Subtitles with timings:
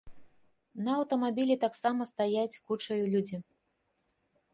[0.85, 3.37] На аўтамабілі таксама стаяць кучаю людзі.